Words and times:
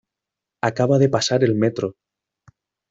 Acaba 0.61 0.97
de 0.97 1.09
pasar 1.09 1.43
el 1.43 1.53
metro. 1.53 1.95